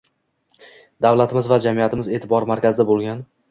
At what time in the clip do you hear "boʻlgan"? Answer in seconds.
2.93-3.25